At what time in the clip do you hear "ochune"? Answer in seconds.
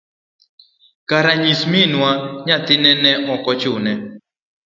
3.51-3.93